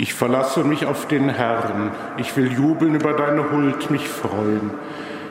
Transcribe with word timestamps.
Ich 0.00 0.14
verlasse 0.14 0.62
mich 0.62 0.86
auf 0.86 1.08
den 1.08 1.28
Herrn, 1.28 1.90
ich 2.18 2.36
will 2.36 2.52
jubeln 2.52 2.94
über 2.94 3.14
deine 3.14 3.50
Huld, 3.50 3.90
mich 3.90 4.06
freuen, 4.06 4.70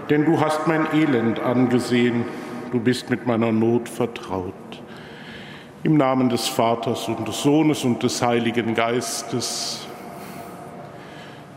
denn 0.10 0.26
du 0.26 0.42
hast 0.42 0.68
mein 0.68 0.88
Elend 0.94 1.40
angesehen, 1.40 2.26
du 2.74 2.82
bist 2.82 3.10
mit 3.10 3.26
meiner 3.26 3.54
Not 3.54 3.88
vertraut. 3.88 4.54
Im 5.84 5.96
Namen 5.96 6.28
des 6.28 6.50
Vaters 6.50 7.08
und 7.08 7.26
des 7.26 7.44
Sohnes 7.44 7.86
und 7.86 8.04
des 8.04 8.22
Heiligen 8.22 8.76
Geistes, 8.76 9.88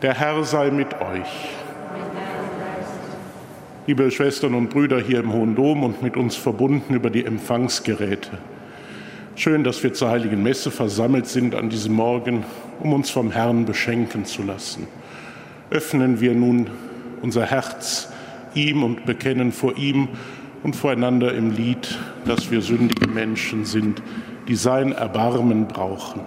der 0.01 0.13
Herr 0.13 0.45
sei 0.45 0.71
mit 0.71 0.93
euch. 0.93 1.49
Liebe 3.87 4.09
Schwestern 4.09 4.53
und 4.53 4.69
Brüder 4.69 5.01
hier 5.01 5.19
im 5.19 5.33
Hohen 5.33 5.55
Dom 5.55 5.83
und 5.83 6.01
mit 6.01 6.15
uns 6.15 6.37
verbunden 6.37 6.93
über 6.93 7.09
die 7.09 7.25
Empfangsgeräte. 7.25 8.37
Schön, 9.35 9.65
dass 9.65 9.83
wir 9.83 9.91
zur 9.91 10.11
Heiligen 10.11 10.41
Messe 10.41 10.71
versammelt 10.71 11.27
sind 11.27 11.55
an 11.55 11.69
diesem 11.69 11.93
Morgen, 11.93 12.45
um 12.81 12.93
uns 12.93 13.09
vom 13.09 13.31
Herrn 13.31 13.65
beschenken 13.65 14.25
zu 14.25 14.43
lassen. 14.43 14.87
Öffnen 15.69 16.19
wir 16.19 16.33
nun 16.33 16.69
unser 17.21 17.45
Herz 17.45 18.11
ihm 18.55 18.83
und 18.83 19.05
bekennen 19.05 19.51
vor 19.51 19.77
ihm 19.77 20.09
und 20.63 20.75
voreinander 20.75 21.33
im 21.33 21.51
Lied, 21.51 21.97
dass 22.25 22.51
wir 22.51 22.61
sündige 22.61 23.07
Menschen 23.07 23.65
sind, 23.65 24.01
die 24.47 24.55
sein 24.55 24.91
Erbarmen 24.91 25.67
brauchen. 25.67 26.21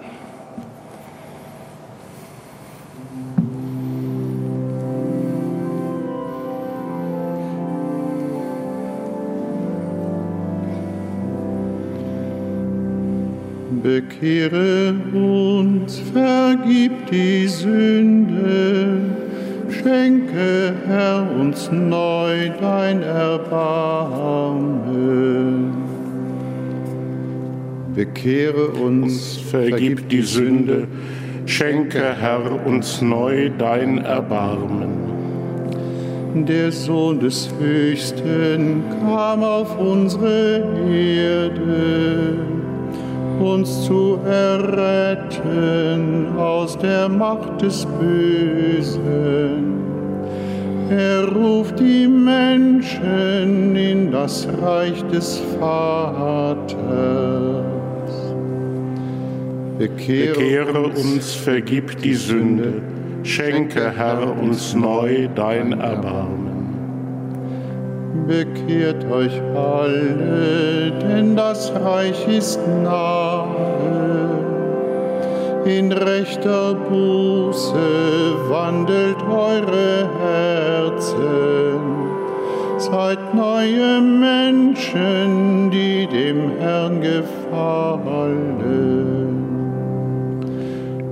Bekehre 13.85 14.95
uns, 15.13 16.01
vergib 16.11 16.91
die 17.11 17.47
Sünde, 17.47 18.97
schenke, 19.69 20.73
Herr, 20.87 21.29
uns 21.39 21.69
neu 21.71 22.49
dein 22.59 23.03
Erbarmen. 23.03 23.75
Bekehre 27.93 28.69
uns, 28.69 29.37
vergib 29.51 30.09
die 30.09 30.23
Sünde, 30.23 30.87
schenke, 31.45 32.15
Herr, 32.19 32.65
uns 32.65 33.03
neu 33.03 33.51
dein 33.55 33.99
Erbarmen. 33.99 35.13
Der 36.33 36.71
Sohn 36.71 37.19
des 37.19 37.53
Höchsten 37.59 38.81
kam 38.99 39.43
auf 39.43 39.77
unsere 39.77 40.63
Erde 40.89 42.54
uns 43.39 43.85
zu 43.85 44.19
erretten 44.25 45.17
aus 46.37 46.77
der 46.77 47.09
Macht 47.09 47.61
des 47.61 47.85
Bösen. 47.99 49.75
Er 50.89 51.27
ruft 51.27 51.79
die 51.79 52.07
Menschen 52.07 53.75
in 53.75 54.11
das 54.11 54.47
Reich 54.61 55.03
des 55.11 55.41
Vaters. 55.59 56.75
Bekehre, 59.77 60.35
Bekehre 60.35 60.83
uns, 60.87 61.33
vergib 61.33 61.99
die 62.01 62.13
Sünde, 62.13 62.81
schenke, 63.23 63.91
Herr, 63.95 64.37
uns 64.41 64.73
neu 64.75 65.27
dein 65.35 65.73
Erbarmen 65.73 66.54
bekehrt 68.27 69.05
euch 69.11 69.41
alle, 69.55 70.91
denn 71.01 71.35
das 71.35 71.71
Reich 71.73 72.27
ist 72.27 72.59
nahe. 72.83 73.75
In 75.65 75.91
rechter 75.91 76.75
Buße 76.75 77.75
wandelt 78.49 79.17
eure 79.27 80.09
Herzen. 80.21 81.79
Seid 82.77 83.33
neue 83.33 83.99
Menschen, 83.99 85.71
die 85.71 86.05
dem 86.07 86.51
Herrn 86.59 87.01
gefallen. 87.01 88.55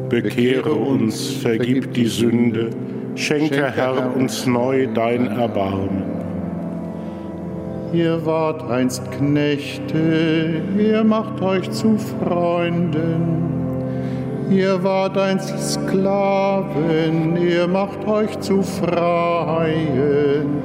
Bekehre 0.09 0.71
uns, 0.71 1.31
vergib 1.31 1.91
die 1.93 2.05
Sünde, 2.05 2.69
schenke 3.15 3.71
Herr 3.71 4.15
uns 4.15 4.45
neu 4.45 4.85
dein 4.93 5.25
Erbarmen. 5.25 6.22
Ihr 7.93 8.25
wart 8.25 8.67
einst 8.71 9.03
Knechte, 9.11 10.63
ihr 10.79 11.03
macht 11.03 11.39
euch 11.43 11.69
zu 11.69 11.99
Freunden. 11.99 13.53
Ihr 14.49 14.83
wart 14.83 15.15
einst 15.15 15.73
Sklaven, 15.73 17.37
ihr 17.37 17.67
macht 17.67 18.07
euch 18.07 18.39
zu 18.39 18.63
Freien. 18.63 20.63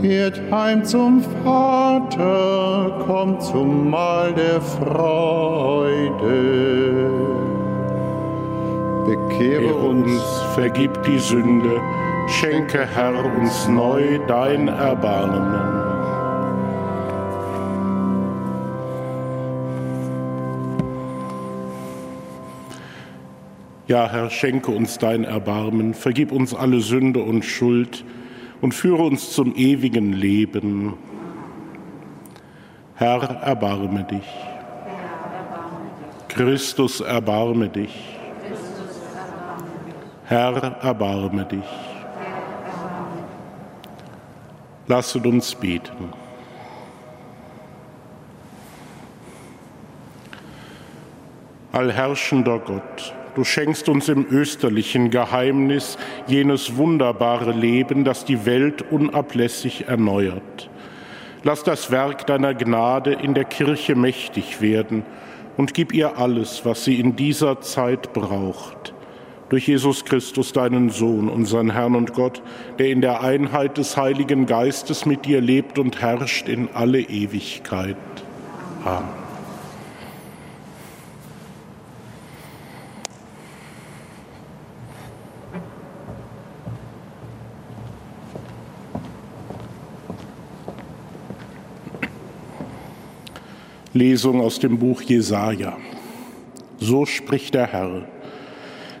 Kehrt 0.00 0.40
heim 0.52 0.84
zum 0.84 1.24
Vater, 1.42 3.02
kommt 3.04 3.42
zum 3.42 3.90
Mahl 3.90 4.32
der 4.32 4.60
Freude. 4.60 6.20
Bekehre 9.06 9.74
uns, 9.74 10.22
vergib 10.54 11.02
die 11.02 11.18
Sünde, 11.18 11.80
schenke 12.28 12.86
Herr 12.94 13.24
uns 13.40 13.66
neu 13.66 14.20
dein 14.28 14.68
Erbarmen. 14.68 15.77
Ja, 23.88 24.06
Herr, 24.10 24.28
schenke 24.28 24.70
uns 24.70 24.98
dein 24.98 25.24
Erbarmen, 25.24 25.94
vergib 25.94 26.30
uns 26.30 26.54
alle 26.54 26.80
Sünde 26.80 27.20
und 27.20 27.42
Schuld 27.42 28.04
und 28.60 28.74
führe 28.74 29.02
uns 29.02 29.32
zum 29.32 29.56
ewigen 29.56 30.12
Leben. 30.12 30.92
Herr, 32.96 33.22
erbarme 33.22 34.04
dich. 34.04 34.28
Christus, 36.28 37.00
erbarme 37.00 37.70
dich. 37.70 38.18
Herr, 40.26 40.76
erbarme 40.82 41.46
dich. 41.46 41.64
Lasset 44.86 45.26
uns 45.26 45.54
beten. 45.54 46.12
Allherrschender 51.72 52.58
Gott, 52.58 53.14
Du 53.38 53.44
schenkst 53.44 53.88
uns 53.88 54.08
im 54.08 54.26
österlichen 54.32 55.10
Geheimnis 55.10 55.96
jenes 56.26 56.76
wunderbare 56.76 57.52
Leben, 57.52 58.02
das 58.02 58.24
die 58.24 58.46
Welt 58.46 58.82
unablässig 58.90 59.84
erneuert. 59.86 60.68
Lass 61.44 61.62
das 61.62 61.92
Werk 61.92 62.26
deiner 62.26 62.52
Gnade 62.52 63.12
in 63.12 63.34
der 63.34 63.44
Kirche 63.44 63.94
mächtig 63.94 64.60
werden 64.60 65.04
und 65.56 65.72
gib 65.72 65.94
ihr 65.94 66.18
alles, 66.18 66.64
was 66.64 66.84
sie 66.84 66.98
in 66.98 67.14
dieser 67.14 67.60
Zeit 67.60 68.12
braucht. 68.12 68.92
Durch 69.50 69.68
Jesus 69.68 70.04
Christus, 70.04 70.52
deinen 70.52 70.90
Sohn, 70.90 71.28
unseren 71.28 71.70
Herrn 71.70 71.94
und 71.94 72.14
Gott, 72.14 72.42
der 72.80 72.88
in 72.88 73.00
der 73.00 73.20
Einheit 73.20 73.78
des 73.78 73.96
Heiligen 73.96 74.46
Geistes 74.46 75.06
mit 75.06 75.26
dir 75.26 75.40
lebt 75.40 75.78
und 75.78 76.00
herrscht 76.00 76.48
in 76.48 76.68
alle 76.74 77.02
Ewigkeit. 77.02 77.94
Amen. 78.84 79.17
Lesung 93.98 94.40
aus 94.40 94.60
dem 94.60 94.78
Buch 94.78 95.02
Jesaja. 95.02 95.76
So 96.78 97.04
spricht 97.04 97.54
der 97.54 97.66
Herr: 97.66 98.02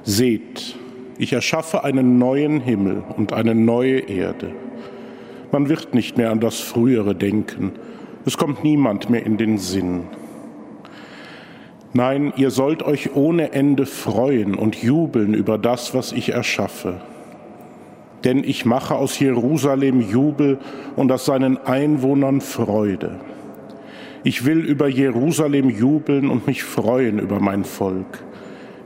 Seht, 0.02 0.76
ich 1.18 1.32
erschaffe 1.32 1.84
einen 1.84 2.18
neuen 2.18 2.60
Himmel 2.60 3.04
und 3.16 3.32
eine 3.32 3.54
neue 3.54 4.00
Erde. 4.00 4.50
Man 5.52 5.68
wird 5.68 5.94
nicht 5.94 6.16
mehr 6.16 6.32
an 6.32 6.40
das 6.40 6.58
Frühere 6.58 7.14
denken. 7.14 7.72
Es 8.26 8.36
kommt 8.36 8.64
niemand 8.64 9.08
mehr 9.08 9.24
in 9.24 9.36
den 9.36 9.58
Sinn. 9.58 10.02
Nein, 11.92 12.32
ihr 12.36 12.50
sollt 12.50 12.82
euch 12.82 13.14
ohne 13.14 13.52
Ende 13.52 13.86
freuen 13.86 14.56
und 14.56 14.82
jubeln 14.82 15.32
über 15.32 15.58
das, 15.58 15.94
was 15.94 16.12
ich 16.12 16.30
erschaffe. 16.30 17.00
Denn 18.24 18.42
ich 18.42 18.64
mache 18.64 18.96
aus 18.96 19.18
Jerusalem 19.18 20.00
Jubel 20.00 20.58
und 20.96 21.12
aus 21.12 21.24
seinen 21.24 21.56
Einwohnern 21.56 22.40
Freude. 22.40 23.20
Ich 24.24 24.44
will 24.44 24.64
über 24.64 24.88
Jerusalem 24.88 25.70
jubeln 25.70 26.28
und 26.28 26.46
mich 26.46 26.64
freuen 26.64 27.18
über 27.18 27.40
mein 27.40 27.64
Volk. 27.64 28.24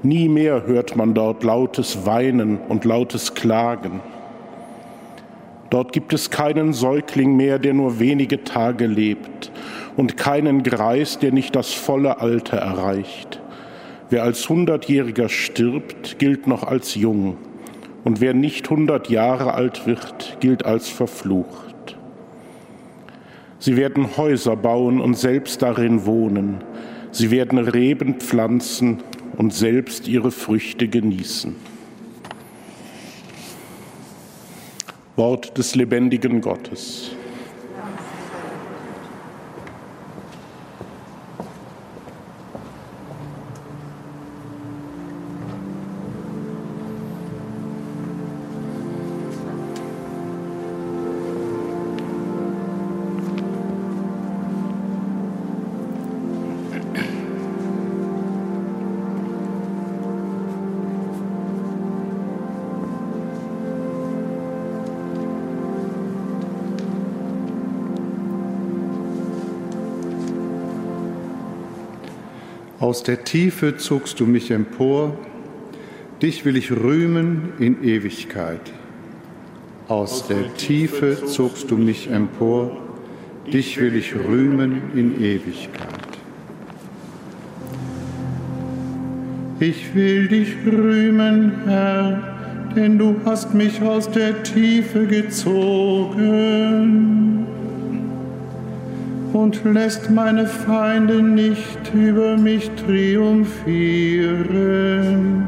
Nie 0.03 0.29
mehr 0.29 0.67
hört 0.67 0.97
man 0.97 1.15
dort 1.15 1.43
lautes 1.45 2.05
Weinen 2.07 2.59
und 2.59 2.85
lautes 2.85 3.35
Klagen. 3.35 4.01
Dort 5.71 5.93
gibt 5.93 6.13
es 6.13 6.29
keinen 6.29 6.75
Säugling 6.75 7.35
mehr, 7.37 7.59
der 7.59 7.73
nur 7.73 7.99
wenige 7.99 8.45
Tage 8.45 8.87
lebt, 8.87 9.51
und 9.97 10.19
keinen 10.19 10.63
Greis, 10.63 11.19
der 11.19 11.33
nicht 11.33 11.57
das 11.57 11.73
volle 11.73 12.21
Alter 12.21 12.59
erreicht. 12.59 13.41
Wer 14.11 14.25
als 14.25 14.47
Hundertjähriger 14.47 15.31
stirbt, 15.31 16.19
gilt 16.19 16.47
noch 16.47 16.65
als 16.65 16.95
jung. 16.95 17.39
Und 18.05 18.21
wer 18.21 18.35
nicht 18.35 18.69
hundert 18.69 19.09
Jahre 19.09 19.55
alt 19.55 19.87
wird, 19.87 20.37
gilt 20.41 20.67
als 20.67 20.91
verflucht. 20.91 21.72
Sie 23.63 23.77
werden 23.77 24.17
Häuser 24.17 24.57
bauen 24.57 25.01
und 25.01 25.15
selbst 25.17 25.63
darin 25.63 26.05
wohnen. 26.05 26.65
Sie 27.13 27.31
werden 27.31 27.61
Reben 27.61 28.15
pflanzen 28.15 29.05
und 29.37 29.55
selbst 29.55 30.09
ihre 30.09 30.33
Früchte 30.33 30.89
genießen. 30.89 31.55
Wort 35.15 35.57
des 35.59 35.77
lebendigen 35.77 36.41
Gottes. 36.41 37.13
Aus 72.93 73.03
der 73.03 73.25
Tiefe 73.25 73.79
zogst 73.79 74.21
du 74.21 74.27
mich 74.27 74.51
empor, 74.51 75.17
dich 76.21 76.45
will 76.45 76.59
ich 76.59 76.71
rühmen 76.71 77.55
in 77.59 77.83
Ewigkeit. 77.83 78.61
Aus 79.89 80.29
der 80.29 80.53
Tiefe 80.57 81.25
zogst 81.25 81.71
du 81.71 81.79
mich 81.79 82.11
empor, 82.11 82.77
dich 83.51 83.81
will 83.81 83.97
ich 83.97 84.15
rühmen 84.15 84.83
in 84.95 85.19
Ewigkeit. 85.25 85.89
Ich 89.59 89.95
will 89.95 90.29
dich 90.29 90.55
rühmen, 90.67 91.63
Herr, 91.65 92.69
denn 92.77 92.99
du 92.99 93.17
hast 93.25 93.55
mich 93.55 93.81
aus 93.81 94.11
der 94.11 94.43
Tiefe 94.43 95.07
gezogen 95.07 96.53
und 99.33 99.65
lässt 99.65 100.11
meine 100.11 100.47
Feinde 100.47 101.23
nicht 101.23 101.95
über 101.95 102.37
mich 102.37 102.71
triumphieren. 102.87 105.47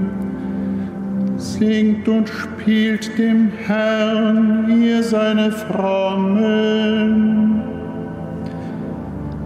Singt 1.37 2.09
und 2.09 2.29
spielt 2.29 3.19
dem 3.19 3.53
Herrn, 3.67 4.81
ihr 4.83 5.03
seine 5.03 5.53
Frommen. 5.53 7.61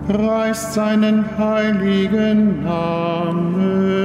Preist 0.06 0.74
seinen 0.74 1.24
heiligen 1.36 2.62
Namen. 2.62 3.98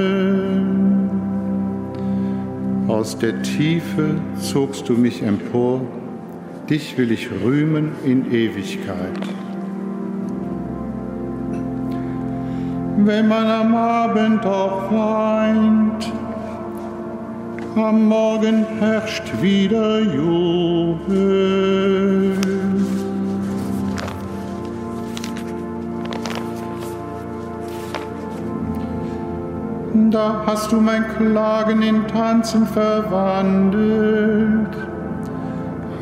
Aus 2.88 3.16
der 3.18 3.40
Tiefe 3.42 4.16
zogst 4.38 4.88
du 4.88 4.94
mich 4.94 5.22
empor, 5.22 5.82
dich 6.68 6.98
will 6.98 7.12
ich 7.12 7.30
rühmen 7.42 7.92
in 8.04 8.30
Ewigkeit. 8.30 9.20
Wenn 13.06 13.28
man 13.28 13.46
am 13.46 13.74
Abend 13.74 14.46
auch 14.46 14.90
weint, 14.90 16.10
am 17.76 18.08
Morgen 18.08 18.64
herrscht 18.78 19.30
wieder 19.42 20.00
Jubel. 20.00 21.04
Da 30.10 30.42
hast 30.46 30.72
du 30.72 30.80
mein 30.80 31.04
Klagen 31.16 31.82
in 31.82 32.06
Tanzen 32.06 32.66
verwandelt 32.66 34.14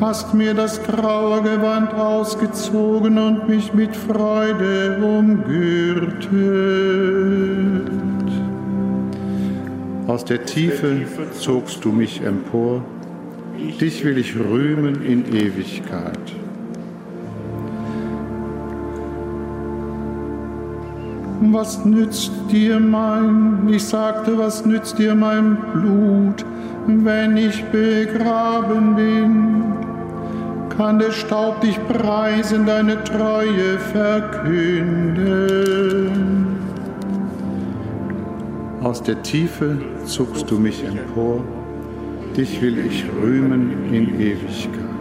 hast 0.03 0.33
mir 0.33 0.53
das 0.53 0.83
graue 0.83 1.41
Gewand 1.41 1.93
ausgezogen 1.93 3.17
und 3.17 3.47
mich 3.47 3.73
mit 3.73 3.95
Freude 3.95 4.97
umgürtet. 5.01 6.29
Aus 10.05 10.25
der 10.25 10.43
Tiefe 10.43 11.05
zogst 11.39 11.85
du 11.85 11.93
mich 11.93 12.21
empor, 12.21 12.83
dich 13.79 14.03
will 14.03 14.17
ich 14.17 14.35
rühmen 14.35 15.01
in 15.05 15.25
Ewigkeit. 15.33 16.33
Was 21.51 21.85
nützt 21.85 22.31
dir 22.51 22.77
mein, 22.81 23.69
ich 23.69 23.85
sagte, 23.85 24.37
was 24.37 24.65
nützt 24.65 24.99
dir 24.99 25.15
mein 25.15 25.57
Blut, 25.73 26.45
wenn 26.87 27.37
ich 27.37 27.63
begraben 27.65 28.95
bin? 28.95 29.92
Kann 30.77 30.99
der 30.99 31.11
Staub 31.11 31.61
dich 31.61 31.79
preisen, 31.87 32.65
deine 32.65 33.03
Treue 33.03 33.77
verkünden. 33.91 35.33
Aus 38.81 39.01
der 39.01 39.21
Tiefe 39.23 39.77
zuckst 40.05 40.49
du 40.51 40.59
mich 40.59 40.83
empor, 40.83 41.41
dich 42.35 42.61
will 42.61 42.77
ich 42.85 43.05
rühmen 43.21 43.93
in 43.93 44.19
Ewigkeit. 44.19 44.92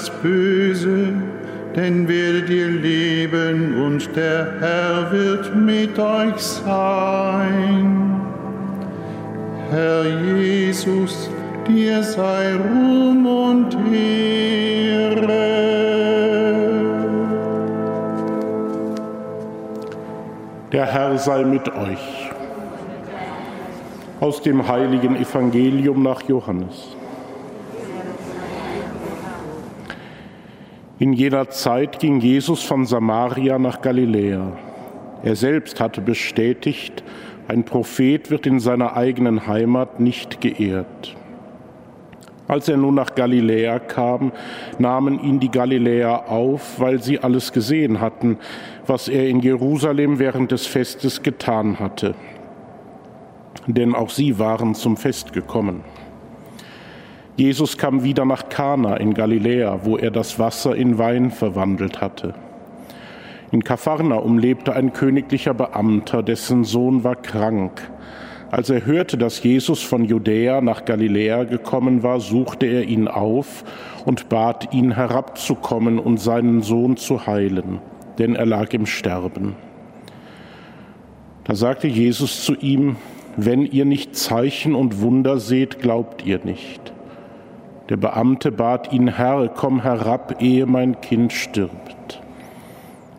Das 0.00 0.10
Böse, 0.22 1.12
denn 1.76 2.08
werdet 2.08 2.48
ihr 2.48 2.68
leben 2.68 3.84
und 3.84 4.16
der 4.16 4.54
Herr 4.60 5.12
wird 5.12 5.54
mit 5.54 5.98
euch 5.98 6.38
sein. 6.38 8.22
Herr 9.70 10.04
Jesus, 10.38 11.28
dir 11.68 12.02
sei 12.02 12.54
Ruhm 12.54 13.26
und 13.26 13.76
Ehre. 13.92 15.20
Der 20.72 20.86
Herr 20.86 21.18
sei 21.18 21.44
mit 21.44 21.68
euch 21.68 22.30
aus 24.20 24.40
dem 24.40 24.66
heiligen 24.66 25.16
Evangelium 25.16 26.02
nach 26.02 26.22
Johannes. 26.22 26.96
In 31.00 31.14
jener 31.14 31.48
Zeit 31.48 31.98
ging 31.98 32.20
Jesus 32.20 32.62
von 32.62 32.84
Samaria 32.84 33.58
nach 33.58 33.80
Galiläa. 33.80 34.52
Er 35.22 35.34
selbst 35.34 35.80
hatte 35.80 36.02
bestätigt, 36.02 37.02
ein 37.48 37.64
Prophet 37.64 38.30
wird 38.30 38.46
in 38.46 38.60
seiner 38.60 38.98
eigenen 38.98 39.46
Heimat 39.46 39.98
nicht 39.98 40.42
geehrt. 40.42 41.16
Als 42.48 42.68
er 42.68 42.76
nun 42.76 42.96
nach 42.96 43.14
Galiläa 43.14 43.78
kam, 43.78 44.32
nahmen 44.78 45.24
ihn 45.24 45.40
die 45.40 45.50
Galiläer 45.50 46.28
auf, 46.28 46.78
weil 46.78 47.02
sie 47.02 47.18
alles 47.18 47.52
gesehen 47.52 48.00
hatten, 48.02 48.36
was 48.86 49.08
er 49.08 49.26
in 49.26 49.40
Jerusalem 49.40 50.18
während 50.18 50.52
des 50.52 50.66
Festes 50.66 51.22
getan 51.22 51.78
hatte. 51.78 52.14
denn 53.66 53.94
auch 53.94 54.10
sie 54.10 54.38
waren 54.38 54.74
zum 54.74 54.98
Fest 54.98 55.32
gekommen. 55.32 55.82
Jesus 57.40 57.78
kam 57.78 58.04
wieder 58.04 58.26
nach 58.26 58.50
Kana 58.50 58.98
in 58.98 59.14
Galiläa, 59.14 59.80
wo 59.84 59.96
er 59.96 60.10
das 60.10 60.38
Wasser 60.38 60.76
in 60.76 60.98
Wein 60.98 61.30
verwandelt 61.30 62.02
hatte. 62.02 62.34
In 63.50 63.64
Kapharnaum 63.64 64.36
lebte 64.36 64.74
ein 64.74 64.92
königlicher 64.92 65.54
Beamter, 65.54 66.22
dessen 66.22 66.64
Sohn 66.64 67.02
war 67.02 67.16
krank. 67.16 67.90
Als 68.50 68.68
er 68.68 68.84
hörte, 68.84 69.16
dass 69.16 69.42
Jesus 69.42 69.82
von 69.82 70.04
Judäa 70.04 70.60
nach 70.60 70.84
Galiläa 70.84 71.44
gekommen 71.44 72.02
war, 72.02 72.20
suchte 72.20 72.66
er 72.66 72.84
ihn 72.84 73.08
auf 73.08 73.64
und 74.04 74.28
bat 74.28 74.74
ihn 74.74 74.94
herabzukommen 74.94 75.98
und 75.98 76.20
seinen 76.20 76.60
Sohn 76.60 76.98
zu 76.98 77.26
heilen, 77.26 77.78
denn 78.18 78.34
er 78.34 78.44
lag 78.44 78.74
im 78.74 78.84
Sterben. 78.84 79.56
Da 81.44 81.54
sagte 81.54 81.88
Jesus 81.88 82.44
zu 82.44 82.54
ihm, 82.54 82.96
wenn 83.38 83.64
ihr 83.64 83.86
nicht 83.86 84.14
Zeichen 84.14 84.74
und 84.74 85.00
Wunder 85.00 85.38
seht, 85.38 85.78
glaubt 85.78 86.26
ihr 86.26 86.40
nicht. 86.44 86.92
Der 87.90 87.96
Beamte 87.96 88.52
bat 88.52 88.92
ihn, 88.92 89.08
Herr, 89.08 89.48
komm 89.48 89.82
herab, 89.82 90.40
ehe 90.40 90.64
mein 90.64 91.00
Kind 91.00 91.32
stirbt. 91.32 92.22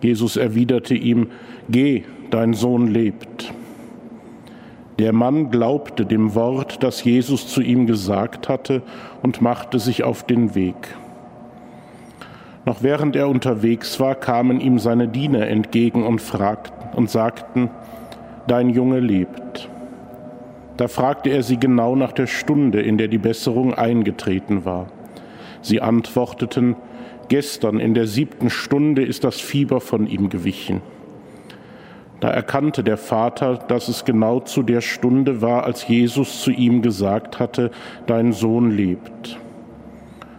Jesus 0.01 0.37
erwiderte 0.37 0.95
ihm, 0.95 1.27
Geh, 1.69 2.05
dein 2.31 2.53
Sohn 2.53 2.87
lebt. 2.87 3.53
Der 4.97 5.11
Mann 5.11 5.51
glaubte 5.51 6.05
dem 6.05 6.35
Wort, 6.35 6.83
das 6.83 7.03
Jesus 7.03 7.47
zu 7.47 7.61
ihm 7.61 7.85
gesagt 7.85 8.47
hatte, 8.47 8.81
und 9.21 9.41
machte 9.41 9.77
sich 9.77 10.03
auf 10.03 10.23
den 10.23 10.55
Weg. 10.55 10.95
Noch 12.65 12.81
während 12.81 13.15
er 13.15 13.27
unterwegs 13.27 13.99
war, 13.99 14.15
kamen 14.15 14.61
ihm 14.61 14.79
seine 14.79 15.07
Diener 15.07 15.47
entgegen 15.47 16.05
und 16.05 16.21
fragten 16.21 16.95
und 16.95 17.09
sagten, 17.09 17.69
Dein 18.47 18.69
Junge 18.69 18.99
lebt. 18.99 19.69
Da 20.77 20.87
fragte 20.87 21.29
er 21.29 21.43
sie 21.43 21.57
genau 21.57 21.95
nach 21.95 22.11
der 22.11 22.27
Stunde, 22.27 22.81
in 22.81 22.97
der 22.97 23.07
die 23.07 23.17
Besserung 23.17 23.73
eingetreten 23.73 24.65
war. 24.65 24.87
Sie 25.61 25.81
antworteten, 25.81 26.75
gestern 27.27 27.79
in 27.79 27.93
der 27.93 28.07
siebten 28.07 28.49
Stunde 28.49 29.03
ist 29.03 29.23
das 29.23 29.39
Fieber 29.39 29.79
von 29.79 30.07
ihm 30.07 30.29
gewichen. 30.29 30.81
Da 32.19 32.29
erkannte 32.29 32.83
der 32.83 32.97
Vater, 32.97 33.55
dass 33.55 33.87
es 33.87 34.05
genau 34.05 34.39
zu 34.41 34.61
der 34.61 34.81
Stunde 34.81 35.41
war, 35.41 35.63
als 35.63 35.87
Jesus 35.87 36.41
zu 36.41 36.51
ihm 36.51 36.81
gesagt 36.81 37.39
hatte, 37.39 37.71
dein 38.05 38.31
Sohn 38.31 38.69
lebt. 38.69 39.39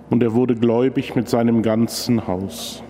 Und 0.08 0.22
er 0.22 0.34
wurde 0.34 0.54
gläubig 0.54 1.16
mit 1.16 1.28
seinem 1.28 1.62
ganzen 1.62 2.26
Haus. 2.28 2.84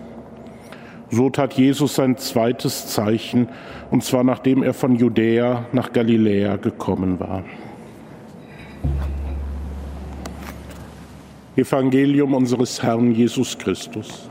So 1.14 1.28
tat 1.28 1.52
Jesus 1.52 1.96
sein 1.96 2.16
zweites 2.16 2.86
Zeichen, 2.86 3.50
und 3.90 4.02
zwar 4.02 4.24
nachdem 4.24 4.62
er 4.62 4.72
von 4.72 4.96
Judäa 4.96 5.66
nach 5.70 5.92
Galiläa 5.92 6.56
gekommen 6.56 7.20
war. 7.20 7.44
Evangelium 11.54 12.32
unseres 12.32 12.82
Herrn 12.82 13.12
Jesus 13.12 13.58
Christus. 13.58 14.30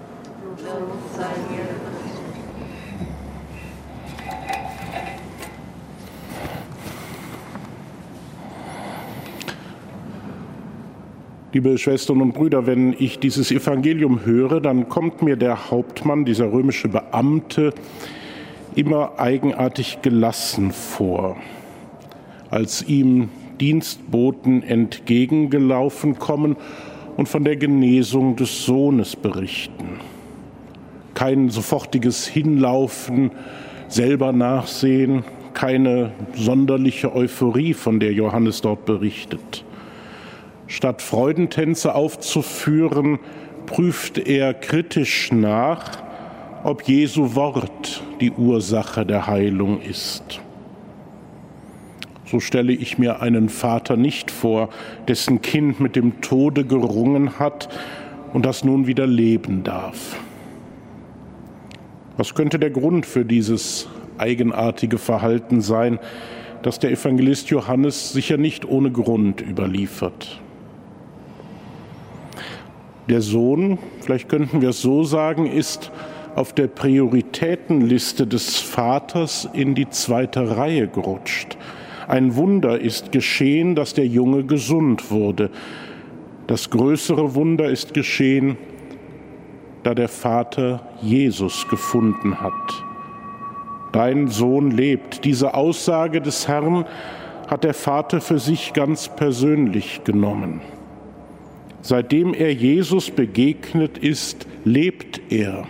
Liebe 11.53 11.77
Schwestern 11.77 12.22
und 12.22 12.31
Brüder, 12.31 12.65
wenn 12.65 12.96
ich 12.98 13.20
dieses 13.20 13.51
Evangelium 13.51 14.24
höre, 14.24 14.62
dann 14.62 14.88
kommt 14.88 15.22
mir 15.22 15.36
der 15.36 15.70
Hauptmann, 15.70 16.24
dieser 16.24 16.50
römische 16.50 16.88
Beamte, 16.88 17.74
immer 18.74 19.20
eigenartig 19.20 20.01
gelassen 20.01 20.72
vor, 20.72 21.36
als 22.50 22.88
ihm 22.88 23.27
Dienstboten 23.60 24.63
entgegengelaufen 24.63 26.17
kommen 26.20 26.55
und 27.17 27.27
von 27.27 27.43
der 27.43 27.58
Genesung 27.58 28.38
des 28.38 28.63
Sohnes 28.63 29.17
berichten. 29.17 30.00
Kein 31.15 31.50
sofortiges 31.50 32.27
Hinlaufen, 32.27 33.31
selber 33.89 34.31
nachsehen, 34.31 35.25
keine 35.53 36.13
sonderliche 36.34 37.13
Euphorie, 37.13 37.74
von 37.74 38.00
der 38.00 38.13
Johannes 38.13 38.62
dort 38.62 38.86
berichtet. 38.86 39.65
Statt 40.71 41.01
Freudentänze 41.01 41.95
aufzuführen, 41.95 43.19
prüft 43.65 44.17
er 44.17 44.53
kritisch 44.53 45.29
nach, 45.33 46.01
ob 46.63 46.83
Jesu 46.83 47.35
Wort 47.35 48.01
die 48.21 48.31
Ursache 48.31 49.05
der 49.05 49.27
Heilung 49.27 49.81
ist. 49.81 50.39
So 52.25 52.39
stelle 52.39 52.71
ich 52.71 52.97
mir 52.97 53.21
einen 53.21 53.49
Vater 53.49 53.97
nicht 53.97 54.31
vor, 54.31 54.69
dessen 55.09 55.41
Kind 55.41 55.81
mit 55.81 55.97
dem 55.97 56.21
Tode 56.21 56.63
gerungen 56.63 57.37
hat 57.37 57.67
und 58.31 58.45
das 58.45 58.63
nun 58.63 58.87
wieder 58.87 59.07
leben 59.07 59.63
darf. 59.63 60.15
Was 62.15 62.33
könnte 62.33 62.59
der 62.59 62.69
Grund 62.69 63.05
für 63.05 63.25
dieses 63.25 63.89
eigenartige 64.17 64.99
Verhalten 64.99 65.59
sein, 65.59 65.99
das 66.63 66.79
der 66.79 66.91
Evangelist 66.91 67.49
Johannes 67.49 68.13
sicher 68.13 68.37
nicht 68.37 68.63
ohne 68.63 68.89
Grund 68.89 69.41
überliefert? 69.41 70.39
Der 73.10 73.22
Sohn, 73.22 73.77
vielleicht 74.01 74.29
könnten 74.29 74.62
wir 74.62 74.70
es 74.70 74.81
so 74.81 75.03
sagen, 75.03 75.48
ist 75.48 75.91
auf 76.36 76.53
der 76.53 76.67
Prioritätenliste 76.67 78.25
des 78.27 78.60
Vaters 78.60 79.50
in 79.53 79.75
die 79.75 79.89
zweite 79.89 80.55
Reihe 80.55 80.88
gerutscht. 80.88 81.58
Ein 82.08 82.36
Wunder 82.36 82.79
ist 82.79 83.12
geschehen, 83.12 83.75
dass 83.75 83.93
der 83.93 84.05
Junge 84.08 84.43
gesund 84.43 85.12
wurde. 85.12 85.50
Das 86.48 86.70
größere 86.70 87.36
Wunder 87.36 87.70
ist 87.70 87.93
geschehen, 87.93 88.58
da 89.84 89.93
der 89.93 90.10
Vater 90.10 90.88
Jesus 91.01 91.67
gefunden 91.70 92.39
hat. 92.39 92.84
Dein 93.91 94.27
Sohn 94.27 94.72
lebt. 94.72 95.25
Diese 95.25 95.53
Aussage 95.53 96.22
des 96.22 96.48
Herrn 96.48 96.86
hat 97.48 97.63
der 97.63 97.74
Vater 97.74 98.22
für 98.22 98.39
sich 98.39 98.74
ganz 98.74 99.10
persönlich 99.10 100.03
genommen. 100.03 100.62
Seitdem 101.81 102.33
er 102.33 102.53
Jesus 102.53 103.09
begegnet 103.09 103.97
ist, 103.97 104.47
lebt 104.65 105.21
er. 105.29 105.67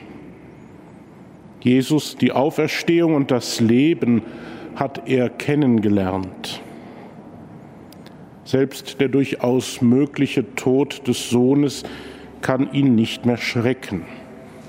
Jesus, 1.62 2.18
die 2.18 2.32
Auferstehung 2.32 3.16
und 3.16 3.32
das 3.32 3.60
Leben 3.60 4.24
hat 4.76 5.08
er 5.08 5.30
kennengelernt. 5.30 6.62
Selbst 8.44 9.00
der 9.00 9.08
durchaus 9.08 9.82
mögliche 9.82 10.56
Tod 10.56 11.08
des 11.08 11.30
Sohnes 11.30 11.84
kann 12.42 12.74
ihn 12.74 12.96
nicht 12.96 13.26
mehr 13.26 13.38
schrecken. 13.38 14.04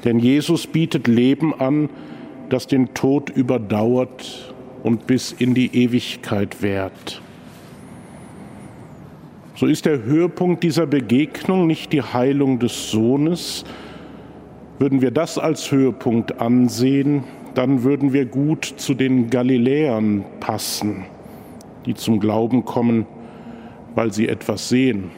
Denn 0.04 0.18
Jesus 0.18 0.66
bietet 0.66 1.08
Leben 1.08 1.58
an, 1.58 1.88
das 2.50 2.66
den 2.66 2.92
Tod 2.92 3.30
überdauert 3.30 4.54
und 4.82 5.06
bis 5.06 5.32
in 5.32 5.54
die 5.54 5.74
Ewigkeit 5.74 6.60
währt. 6.60 7.22
So 9.62 9.68
ist 9.68 9.86
der 9.86 10.02
Höhepunkt 10.02 10.64
dieser 10.64 10.88
Begegnung 10.88 11.68
nicht 11.68 11.92
die 11.92 12.02
Heilung 12.02 12.58
des 12.58 12.90
Sohnes. 12.90 13.64
Würden 14.80 15.02
wir 15.02 15.12
das 15.12 15.38
als 15.38 15.70
Höhepunkt 15.70 16.40
ansehen, 16.40 17.22
dann 17.54 17.84
würden 17.84 18.12
wir 18.12 18.26
gut 18.26 18.64
zu 18.64 18.92
den 18.92 19.30
Galiläern 19.30 20.24
passen, 20.40 21.04
die 21.86 21.94
zum 21.94 22.18
Glauben 22.18 22.64
kommen, 22.64 23.06
weil 23.94 24.12
sie 24.12 24.26
etwas 24.26 24.68
sehen. 24.68 25.12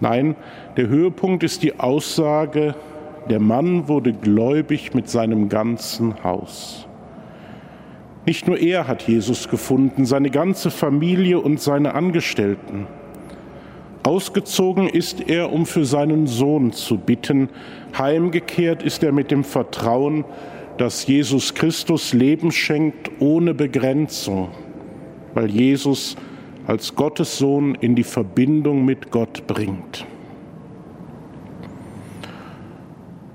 Nein, 0.00 0.34
der 0.76 0.88
Höhepunkt 0.88 1.44
ist 1.44 1.62
die 1.62 1.78
Aussage, 1.78 2.74
der 3.30 3.38
Mann 3.38 3.86
wurde 3.86 4.12
gläubig 4.12 4.92
mit 4.92 5.08
seinem 5.08 5.48
ganzen 5.48 6.24
Haus. 6.24 6.87
Nicht 8.28 8.46
nur 8.46 8.58
er 8.58 8.86
hat 8.86 9.08
Jesus 9.08 9.48
gefunden, 9.48 10.04
seine 10.04 10.28
ganze 10.28 10.70
Familie 10.70 11.40
und 11.40 11.62
seine 11.62 11.94
Angestellten. 11.94 12.86
Ausgezogen 14.02 14.86
ist 14.86 15.30
er, 15.30 15.50
um 15.50 15.64
für 15.64 15.86
seinen 15.86 16.26
Sohn 16.26 16.72
zu 16.72 16.98
bitten. 16.98 17.48
Heimgekehrt 17.96 18.82
ist 18.82 19.02
er 19.02 19.12
mit 19.12 19.30
dem 19.30 19.44
Vertrauen, 19.44 20.26
dass 20.76 21.06
Jesus 21.06 21.54
Christus 21.54 22.12
Leben 22.12 22.52
schenkt 22.52 23.10
ohne 23.18 23.54
Begrenzung, 23.54 24.50
weil 25.32 25.48
Jesus 25.48 26.14
als 26.66 26.94
Gottes 26.94 27.38
Sohn 27.38 27.76
in 27.76 27.94
die 27.94 28.04
Verbindung 28.04 28.84
mit 28.84 29.10
Gott 29.10 29.46
bringt. 29.46 30.04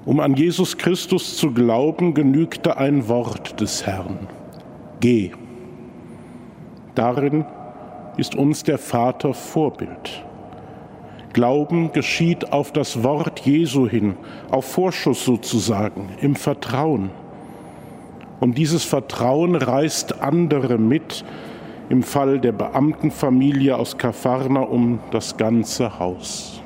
Um 0.05 0.19
an 0.19 0.35
Jesus 0.35 0.77
Christus 0.77 1.35
zu 1.35 1.51
glauben, 1.51 2.13
genügte 2.13 2.77
ein 2.77 3.07
Wort 3.07 3.59
des 3.59 3.87
Herrn. 3.87 4.27
Geh. 5.03 5.31
Darin 6.95 7.43
ist 8.15 8.35
uns 8.35 8.63
der 8.63 8.77
Vater 8.77 9.33
Vorbild. 9.33 10.23
Glauben 11.33 11.91
geschieht 11.91 12.53
auf 12.53 12.71
das 12.71 13.03
Wort 13.03 13.41
Jesu 13.41 13.85
hin, 13.85 14.15
auf 14.49 14.63
Vorschuss 14.63 15.25
sozusagen, 15.25 16.07
im 16.21 16.37
Vertrauen. 16.37 17.09
Und 18.39 18.57
dieses 18.57 18.85
Vertrauen 18.85 19.57
reißt 19.57 20.21
andere 20.21 20.77
mit, 20.77 21.25
im 21.89 22.01
Fall 22.01 22.39
der 22.39 22.53
Beamtenfamilie 22.53 23.75
aus 23.75 23.97
Kafarna 23.97 24.61
um 24.61 24.99
das 25.11 25.35
ganze 25.35 25.99
Haus. 25.99 26.61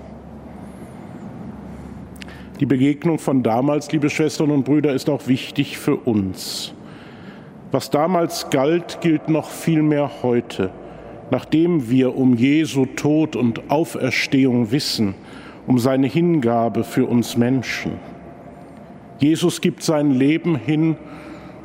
Die 2.60 2.68
Begegnung 2.68 3.18
von 3.18 3.42
damals, 3.42 3.92
liebe 3.92 4.12
Schwestern 4.12 4.52
und 4.52 4.64
Brüder, 4.64 4.94
ist 4.94 5.10
auch 5.10 5.26
wichtig 5.26 5.80
für 5.80 5.96
uns. 5.96 6.76
Was 7.72 7.90
damals 7.90 8.50
galt, 8.50 9.00
gilt 9.02 9.28
noch 9.28 9.50
viel 9.50 9.82
mehr 9.82 10.24
heute, 10.24 10.70
nachdem 11.32 11.90
wir 11.90 12.16
um 12.16 12.36
Jesu 12.36 12.86
Tod 12.86 13.36
und 13.36 13.70
Auferstehung 13.70 14.72
wissen, 14.72 15.16
um 15.66 15.78
seine 15.78 16.08
Hingabe 16.08 16.86
für 16.86 17.06
uns 17.06 17.36
Menschen. 17.36 17.94
Jesus 19.20 19.60
gibt 19.60 19.84
sein 19.84 20.12
Leben 20.12 20.56
hin, 20.56 20.96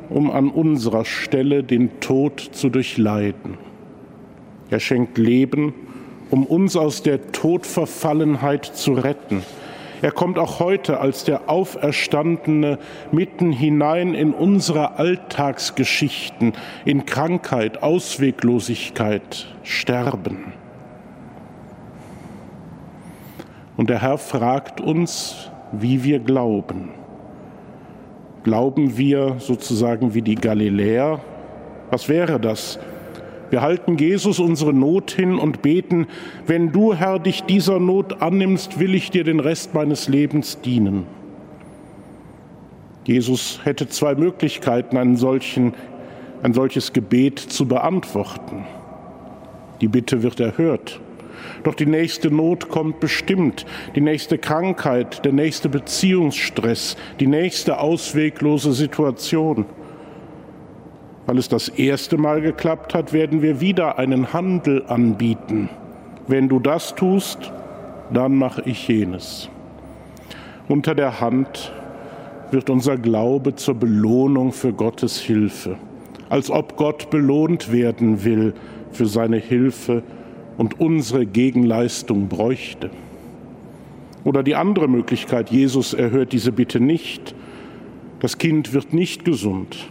um 0.09 0.29
an 0.29 0.49
unserer 0.49 1.05
Stelle 1.05 1.63
den 1.63 2.01
Tod 2.01 2.39
zu 2.39 2.69
durchleiden. 2.69 3.57
Er 4.69 4.81
schenkt 4.81 5.17
Leben, 5.17 5.73
um 6.29 6.45
uns 6.45 6.75
aus 6.75 7.01
der 7.01 7.31
Todverfallenheit 7.31 8.65
zu 8.65 8.93
retten 8.93 9.43
er 10.03 10.11
kommt 10.11 10.37
auch 10.37 10.59
heute 10.59 10.99
als 10.99 11.23
der 11.23 11.49
Auferstandene 11.49 12.77
mitten 13.13 13.53
hinein 13.53 14.13
in 14.13 14.33
unsere 14.33 14.97
Alltagsgeschichten, 14.97 16.51
in 16.83 17.05
Krankheit, 17.05 17.81
Ausweglosigkeit, 17.81 19.47
Sterben. 19.63 20.51
Und 23.77 23.89
der 23.89 24.01
Herr 24.01 24.17
fragt 24.17 24.81
uns, 24.81 25.49
wie 25.71 26.03
wir 26.03 26.19
glauben. 26.19 26.89
Glauben 28.43 28.97
wir 28.97 29.37
sozusagen 29.39 30.13
wie 30.13 30.21
die 30.21 30.35
Galiläer? 30.35 31.21
Was 31.91 32.09
wäre 32.09 32.41
das? 32.41 32.77
Wir 33.53 33.61
halten 33.61 33.99
Jesus 33.99 34.39
unsere 34.39 34.73
Not 34.73 35.11
hin 35.11 35.37
und 35.37 35.61
beten, 35.61 36.07
wenn 36.47 36.71
du, 36.71 36.95
Herr, 36.95 37.19
dich 37.19 37.43
dieser 37.43 37.79
Not 37.79 38.19
annimmst, 38.19 38.79
will 38.79 38.95
ich 38.95 39.11
dir 39.11 39.23
den 39.23 39.39
Rest 39.39 39.75
meines 39.75 40.07
Lebens 40.07 40.61
dienen. 40.61 41.05
Jesus 43.05 43.59
hätte 43.63 43.87
zwei 43.87 44.15
Möglichkeiten, 44.15 44.97
einen 44.97 45.17
solchen, 45.17 45.75
ein 46.41 46.55
solches 46.55 46.93
Gebet 46.93 47.37
zu 47.37 47.67
beantworten. 47.67 48.65
Die 49.81 49.87
Bitte 49.87 50.23
wird 50.23 50.39
erhört. 50.39 50.99
Doch 51.61 51.75
die 51.75 51.85
nächste 51.85 52.31
Not 52.31 52.69
kommt 52.69 53.01
bestimmt, 53.01 53.67
die 53.95 54.01
nächste 54.01 54.39
Krankheit, 54.39 55.23
der 55.25 55.31
nächste 55.31 55.69
Beziehungsstress, 55.69 56.97
die 57.19 57.27
nächste 57.27 57.77
ausweglose 57.77 58.73
Situation. 58.73 59.67
Weil 61.25 61.37
es 61.37 61.47
das 61.47 61.69
erste 61.69 62.17
Mal 62.17 62.41
geklappt 62.41 62.93
hat, 62.93 63.13
werden 63.13 63.41
wir 63.41 63.61
wieder 63.61 63.97
einen 63.97 64.33
Handel 64.33 64.83
anbieten. 64.87 65.69
Wenn 66.27 66.49
du 66.49 66.59
das 66.59 66.95
tust, 66.95 67.51
dann 68.11 68.35
mache 68.35 68.63
ich 68.65 68.87
jenes. 68.87 69.49
Unter 70.67 70.95
der 70.95 71.21
Hand 71.21 71.71
wird 72.51 72.69
unser 72.69 72.97
Glaube 72.97 73.55
zur 73.55 73.75
Belohnung 73.75 74.51
für 74.51 74.73
Gottes 74.73 75.19
Hilfe, 75.19 75.77
als 76.29 76.51
ob 76.51 76.77
Gott 76.77 77.09
belohnt 77.09 77.71
werden 77.71 78.23
will 78.23 78.53
für 78.91 79.07
seine 79.07 79.37
Hilfe 79.37 80.03
und 80.57 80.79
unsere 80.79 81.25
Gegenleistung 81.25 82.27
bräuchte. 82.27 82.91
Oder 84.23 84.43
die 84.43 84.55
andere 84.55 84.87
Möglichkeit, 84.87 85.49
Jesus 85.49 85.93
erhört 85.93 86.31
diese 86.31 86.51
Bitte 86.51 86.79
nicht, 86.79 87.35
das 88.19 88.37
Kind 88.37 88.73
wird 88.73 88.93
nicht 88.93 89.25
gesund, 89.25 89.89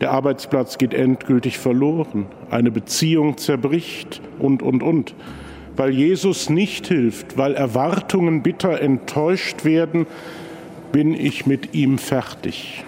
der 0.00 0.12
Arbeitsplatz 0.12 0.78
geht 0.78 0.94
endgültig 0.94 1.58
verloren, 1.58 2.26
eine 2.50 2.70
Beziehung 2.70 3.36
zerbricht 3.36 4.22
und, 4.38 4.62
und, 4.62 4.82
und. 4.82 5.14
Weil 5.76 5.90
Jesus 5.90 6.48
nicht 6.48 6.86
hilft, 6.86 7.36
weil 7.36 7.54
Erwartungen 7.54 8.42
bitter 8.42 8.80
enttäuscht 8.80 9.64
werden, 9.64 10.06
bin 10.90 11.14
ich 11.14 11.46
mit 11.46 11.74
ihm 11.74 11.98
fertig. 11.98 12.84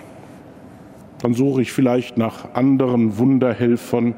Dann 1.20 1.34
suche 1.34 1.62
ich 1.62 1.72
vielleicht 1.72 2.16
nach 2.16 2.54
anderen 2.54 3.18
Wunderhelfern 3.18 4.14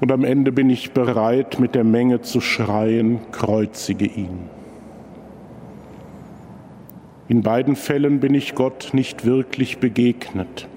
und 0.00 0.12
am 0.12 0.24
Ende 0.24 0.52
bin 0.52 0.70
ich 0.70 0.92
bereit, 0.92 1.58
mit 1.58 1.74
der 1.74 1.84
Menge 1.84 2.20
zu 2.22 2.40
schreien, 2.40 3.18
kreuzige 3.32 4.06
ihn. 4.06 4.48
In 7.28 7.42
beiden 7.42 7.76
Fällen 7.76 8.20
bin 8.20 8.34
ich 8.34 8.54
Gott 8.54 8.90
nicht 8.92 9.24
wirklich 9.24 9.78
begegnet 9.78 10.69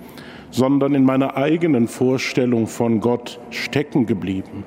sondern 0.53 0.93
in 0.93 1.03
meiner 1.03 1.35
eigenen 1.35 1.87
Vorstellung 1.87 2.67
von 2.67 2.99
Gott 2.99 3.39
stecken 3.49 4.05
geblieben. 4.05 4.63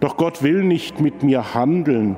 Doch 0.00 0.16
Gott 0.16 0.42
will 0.42 0.64
nicht 0.64 0.98
mit 0.98 1.22
mir 1.22 1.52
handeln, 1.52 2.16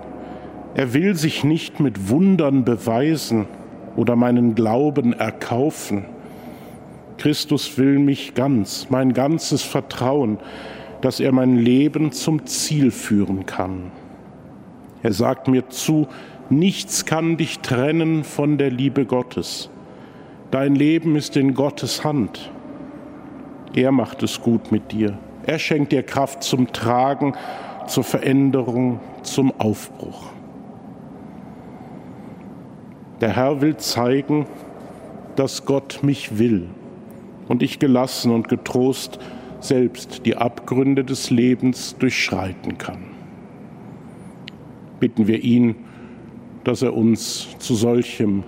er 0.74 0.94
will 0.94 1.16
sich 1.16 1.42
nicht 1.42 1.80
mit 1.80 2.10
Wundern 2.10 2.64
beweisen 2.64 3.46
oder 3.96 4.14
meinen 4.14 4.54
Glauben 4.54 5.12
erkaufen. 5.12 6.04
Christus 7.18 7.76
will 7.76 7.98
mich 7.98 8.34
ganz, 8.34 8.86
mein 8.88 9.14
ganzes 9.14 9.62
Vertrauen, 9.62 10.38
dass 11.00 11.18
er 11.18 11.32
mein 11.32 11.56
Leben 11.56 12.12
zum 12.12 12.46
Ziel 12.46 12.92
führen 12.92 13.46
kann. 13.46 13.90
Er 15.02 15.12
sagt 15.12 15.48
mir 15.48 15.68
zu, 15.70 16.06
nichts 16.50 17.04
kann 17.04 17.36
dich 17.36 17.58
trennen 17.58 18.22
von 18.22 18.58
der 18.58 18.70
Liebe 18.70 19.06
Gottes. 19.06 19.70
Dein 20.52 20.76
Leben 20.76 21.16
ist 21.16 21.36
in 21.36 21.54
Gottes 21.54 22.04
Hand. 22.04 22.52
Er 23.74 23.92
macht 23.92 24.22
es 24.22 24.40
gut 24.40 24.72
mit 24.72 24.92
dir. 24.92 25.18
Er 25.46 25.58
schenkt 25.58 25.92
dir 25.92 26.02
Kraft 26.02 26.42
zum 26.42 26.72
Tragen, 26.72 27.34
zur 27.86 28.04
Veränderung, 28.04 29.00
zum 29.22 29.52
Aufbruch. 29.58 30.30
Der 33.20 33.36
Herr 33.36 33.60
will 33.60 33.76
zeigen, 33.76 34.46
dass 35.36 35.64
Gott 35.64 36.00
mich 36.02 36.38
will 36.38 36.68
und 37.48 37.62
ich 37.62 37.78
gelassen 37.78 38.32
und 38.32 38.48
getrost 38.48 39.18
selbst 39.60 40.24
die 40.24 40.36
Abgründe 40.36 41.04
des 41.04 41.30
Lebens 41.30 41.96
durchschreiten 41.98 42.78
kann. 42.78 43.04
Bitten 45.00 45.26
wir 45.26 45.42
ihn, 45.42 45.76
dass 46.64 46.82
er 46.82 46.94
uns 46.94 47.58
zu 47.58 47.74
solchem 47.74 48.42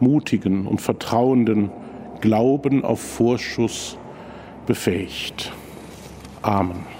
mutigen 0.00 0.66
und 0.66 0.80
vertrauenden 0.80 1.70
Glauben 2.20 2.84
auf 2.84 3.00
Vorschuss 3.00 3.98
befähigt. 4.72 5.52
Amen. 6.40 6.91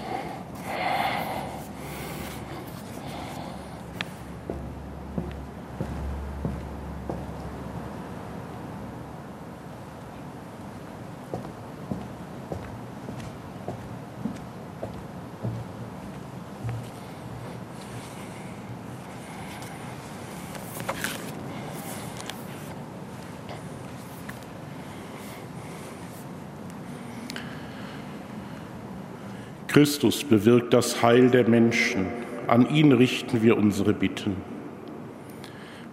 Christus 29.73 30.23
bewirkt 30.23 30.71
das 30.71 31.01
Heil 31.01 31.31
der 31.31 31.49
Menschen. 31.49 32.05
An 32.45 32.69
ihn 32.69 32.91
richten 32.91 33.41
wir 33.41 33.57
unsere 33.57 33.95
Bitten. 33.95 34.35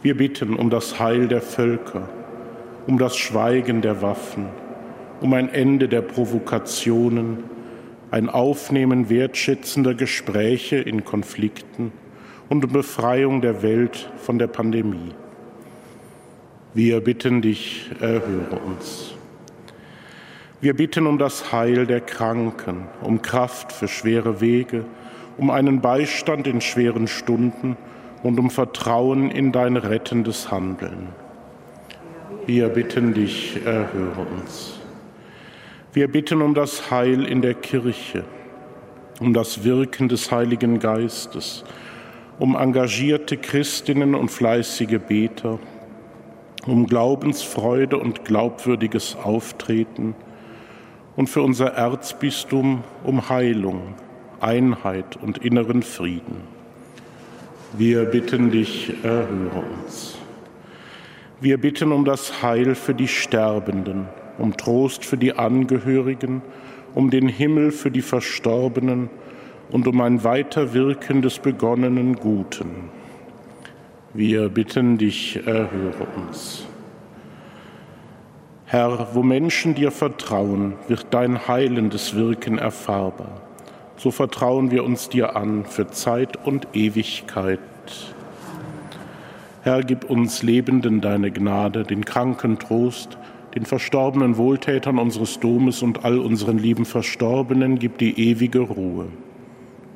Wir 0.03 0.19
bitten 0.19 0.55
um 0.57 0.69
das 0.69 1.01
Heil 1.01 1.29
der 1.29 1.41
Völker, 1.41 2.07
um 2.87 2.99
das 2.99 3.17
Schweigen 3.17 3.81
der 3.81 4.03
Waffen, 4.03 4.49
um 5.23 5.33
ein 5.33 5.49
Ende 5.49 5.89
der 5.89 6.03
Provokationen, 6.03 7.45
ein 8.11 8.29
Aufnehmen 8.29 9.09
wertschätzender 9.09 9.95
Gespräche 9.95 10.77
in 10.77 11.07
Konflikten 11.07 11.91
und 12.51 12.63
um 12.63 12.73
Befreiung 12.73 13.41
der 13.41 13.63
Welt 13.63 14.11
von 14.19 14.39
der 14.39 14.49
Pandemie. 14.49 15.15
Wir 16.75 17.01
bitten 17.01 17.41
dich, 17.41 17.91
erhöre 17.99 18.59
uns. 18.63 19.15
Wir 20.63 20.77
bitten 20.77 21.07
um 21.07 21.17
das 21.17 21.53
Heil 21.53 21.87
der 21.87 22.03
Kranken, 22.03 22.83
um 23.01 23.23
Kraft 23.23 23.73
für 23.73 23.89
schwere 23.89 24.43
Wege, 24.43 24.85
um 25.39 25.49
einen 25.49 25.81
Beistand 25.81 26.47
in 26.47 26.61
schweren 26.61 27.09
Stunden 27.09 27.79
und 28.23 28.39
um 28.39 28.51
Vertrauen 28.51 29.31
in 29.31 29.53
dein 29.53 29.79
rettendes 29.79 30.51
Handeln. 30.51 31.09
Wir 32.45 32.69
bitten 32.69 33.15
dich, 33.15 33.65
erhöre 33.65 34.27
uns. 34.39 34.79
Wir 35.95 36.09
bitten 36.09 36.43
um 36.43 36.53
das 36.53 36.91
Heil 36.91 37.25
in 37.25 37.41
der 37.41 37.55
Kirche, 37.55 38.25
um 39.19 39.33
das 39.33 39.65
Wirken 39.65 40.11
des 40.11 40.31
Heiligen 40.31 40.79
Geistes, 40.79 41.65
um 42.39 42.55
engagierte 42.55 43.39
Christinnen 43.39 44.15
und 44.15 44.31
fleißige 44.31 44.99
Beter, 45.09 45.59
um 46.67 46.85
Glaubensfreude 46.85 47.97
und 47.97 48.27
glaubwürdiges 48.27 49.17
Auftreten 49.17 50.15
und 51.21 51.29
für 51.29 51.43
unser 51.43 51.75
Erzbistum 51.75 52.83
um 53.05 53.29
Heilung, 53.29 53.93
Einheit 54.41 55.19
und 55.21 55.37
inneren 55.37 55.83
Frieden. 55.83 56.37
Wir 57.77 58.07
bitten 58.07 58.51
dich, 58.51 58.95
erhöre 59.03 59.63
uns. 59.85 60.17
Wir 61.39 61.59
bitten 61.59 61.93
um 61.93 62.07
das 62.07 62.43
Heil 62.43 62.75
für 62.75 62.95
die 62.95 63.07
Sterbenden, 63.07 64.09
um 64.39 64.57
Trost 64.57 65.05
für 65.05 65.19
die 65.19 65.35
Angehörigen, 65.35 66.41
um 66.95 67.11
den 67.11 67.29
Himmel 67.29 67.71
für 67.71 67.91
die 67.91 68.01
Verstorbenen 68.01 69.11
und 69.71 69.87
um 69.87 70.01
ein 70.01 70.25
Weiterwirken 70.25 71.21
des 71.21 71.39
begonnenen 71.39 72.17
Guten. 72.17 72.89
Wir 74.15 74.49
bitten 74.49 74.97
dich, 74.97 75.37
erhöre 75.45 76.07
uns. 76.17 76.65
Herr, 78.71 79.09
wo 79.15 79.25
Menschen 79.25 79.75
dir 79.75 79.91
vertrauen, 79.91 80.75
wird 80.87 81.09
dein 81.11 81.49
heilendes 81.49 82.15
Wirken 82.15 82.57
erfahrbar. 82.57 83.41
So 83.97 84.13
vertrauen 84.13 84.71
wir 84.71 84.85
uns 84.85 85.09
dir 85.09 85.35
an 85.35 85.65
für 85.65 85.91
Zeit 85.91 86.47
und 86.47 86.69
Ewigkeit. 86.73 87.59
Herr, 89.63 89.83
gib 89.83 90.09
uns 90.09 90.45
Lebenden 90.45 91.01
deine 91.01 91.33
Gnade, 91.33 91.83
den 91.83 92.05
Kranken 92.05 92.61
Trost, 92.61 93.19
den 93.57 93.67
verstorbenen 93.67 94.37
Wohltätern 94.37 95.01
unseres 95.01 95.41
Domes 95.41 95.83
und 95.83 96.05
all 96.05 96.21
unseren 96.21 96.57
lieben 96.57 96.85
Verstorbenen 96.85 97.77
gib 97.81 97.99
die 97.99 98.31
ewige 98.31 98.61
Ruhe 98.61 99.07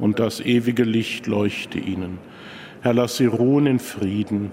und 0.01 0.19
das 0.19 0.41
ewige 0.41 0.83
Licht 0.83 1.29
leuchte 1.29 1.79
ihnen. 1.79 2.19
Herr, 2.83 2.95
lass 2.95 3.19
sie 3.19 3.27
ruhen 3.27 3.67
in 3.67 3.79
Frieden. 3.79 4.51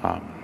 Amen. 0.00 0.37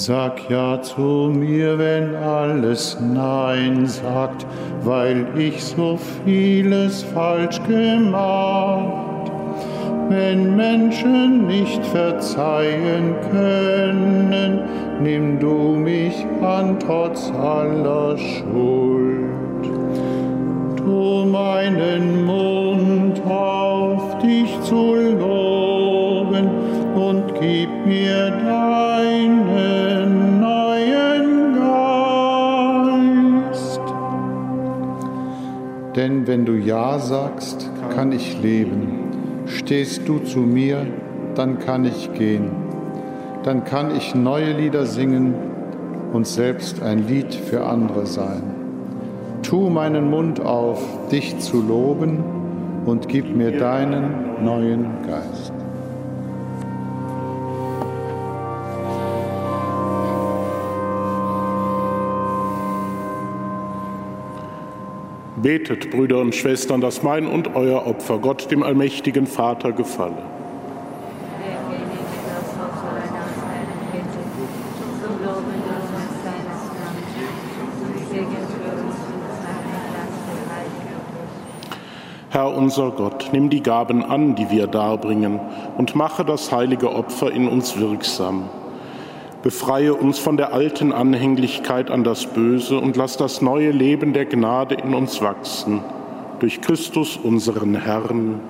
Sag 0.00 0.48
ja 0.48 0.80
zu 0.80 1.30
mir, 1.30 1.78
wenn 1.78 2.16
alles 2.16 2.96
Nein 3.02 3.84
sagt, 3.86 4.46
weil 4.82 5.26
ich 5.36 5.62
so 5.62 5.98
vieles 6.24 7.02
falsch 7.02 7.60
gemacht. 7.68 9.30
Wenn 10.08 10.56
Menschen 10.56 11.46
nicht 11.46 11.84
verzeihen 11.84 13.14
können, 13.30 14.60
nimm 15.02 15.38
du 15.38 15.74
mich 15.76 16.24
an 16.40 16.78
trotz 16.78 17.30
aller 17.32 18.16
Schuld. 18.16 19.66
Tu 20.78 21.26
meinen 21.26 22.24
Mund 22.24 23.20
auf, 23.28 24.16
dich 24.20 24.58
zu 24.62 24.94
loben 24.94 26.48
und 26.94 27.34
gib 27.38 27.68
mir 27.84 28.30
deine 28.30 29.69
Denn 36.00 36.26
wenn 36.26 36.46
du 36.46 36.54
Ja 36.54 36.98
sagst, 36.98 37.68
kann 37.94 38.10
ich 38.10 38.40
leben. 38.40 39.44
Stehst 39.44 40.08
du 40.08 40.18
zu 40.20 40.38
mir, 40.38 40.86
dann 41.34 41.58
kann 41.58 41.84
ich 41.84 42.14
gehen. 42.14 42.52
Dann 43.42 43.64
kann 43.64 43.94
ich 43.94 44.14
neue 44.14 44.52
Lieder 44.52 44.86
singen 44.86 45.34
und 46.14 46.26
selbst 46.26 46.82
ein 46.82 47.06
Lied 47.06 47.34
für 47.34 47.66
andere 47.66 48.06
sein. 48.06 48.42
Tu 49.42 49.68
meinen 49.68 50.08
Mund 50.08 50.40
auf, 50.40 50.82
dich 51.12 51.38
zu 51.38 51.60
loben 51.60 52.24
und 52.86 53.06
gib 53.06 53.36
mir 53.36 53.58
deinen 53.58 54.42
neuen 54.42 54.86
Geist. 55.06 55.49
Betet, 65.42 65.90
Brüder 65.90 66.18
und 66.18 66.34
Schwestern, 66.34 66.80
dass 66.80 67.02
mein 67.02 67.26
und 67.26 67.54
euer 67.54 67.86
Opfer 67.86 68.18
Gott, 68.18 68.50
dem 68.50 68.62
allmächtigen 68.62 69.26
Vater, 69.26 69.72
gefalle. 69.72 70.18
Herr 82.32 82.54
unser 82.54 82.90
Gott, 82.90 83.30
nimm 83.32 83.50
die 83.50 83.62
Gaben 83.62 84.04
an, 84.04 84.34
die 84.34 84.50
wir 84.50 84.66
darbringen, 84.66 85.40
und 85.76 85.96
mache 85.96 86.24
das 86.24 86.52
heilige 86.52 86.92
Opfer 86.92 87.32
in 87.32 87.48
uns 87.48 87.78
wirksam 87.80 88.48
Befreie 89.42 89.94
uns 89.94 90.18
von 90.18 90.36
der 90.36 90.52
alten 90.52 90.92
Anhänglichkeit 90.92 91.90
an 91.90 92.04
das 92.04 92.26
Böse 92.26 92.78
und 92.78 92.96
lass 92.96 93.16
das 93.16 93.40
neue 93.40 93.70
Leben 93.70 94.12
der 94.12 94.26
Gnade 94.26 94.74
in 94.74 94.92
uns 94.92 95.22
wachsen. 95.22 95.80
Durch 96.40 96.60
Christus 96.60 97.16
unseren 97.16 97.74
Herrn. 97.74 98.40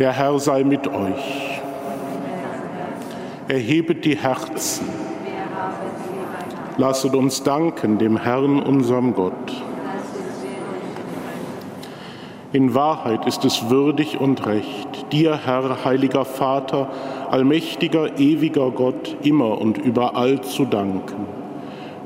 Der 0.00 0.12
Herr 0.12 0.38
sei 0.40 0.64
mit 0.64 0.88
euch. 0.88 1.60
Erhebet 3.46 4.04
die 4.04 4.16
Herzen. 4.16 4.88
Lasset 6.76 7.14
uns 7.14 7.42
danken 7.44 7.98
dem 7.98 8.16
Herrn, 8.16 8.60
unserem 8.60 9.14
Gott. 9.14 9.67
In 12.50 12.74
Wahrheit 12.74 13.26
ist 13.26 13.44
es 13.44 13.68
würdig 13.68 14.18
und 14.18 14.46
recht, 14.46 15.12
dir, 15.12 15.38
Herr, 15.44 15.84
heiliger 15.84 16.24
Vater, 16.24 16.88
allmächtiger, 17.30 18.18
ewiger 18.18 18.70
Gott, 18.70 19.18
immer 19.22 19.60
und 19.60 19.76
überall 19.76 20.40
zu 20.40 20.64
danken. 20.64 21.26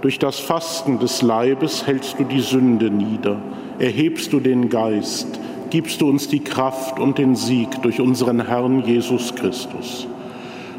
Durch 0.01 0.19
das 0.19 0.41
Fasten 0.41 0.99
des 0.99 1.23
Leibes 1.23 1.87
hältst 1.87 2.19
du 2.19 2.25
die 2.25 2.41
Sünde 2.41 2.91
nieder, 2.91 3.37
erhebst 3.79 4.33
du 4.33 4.41
den 4.41 4.69
Geist, 4.69 5.39
gibst 5.71 6.01
du 6.01 6.09
uns 6.09 6.27
die 6.27 6.41
Kraft 6.41 6.99
und 6.99 7.19
den 7.19 7.37
Sieg 7.37 7.81
durch 7.83 8.01
unseren 8.01 8.45
Herrn 8.45 8.83
Jesus 8.85 9.37
Christus. 9.37 10.09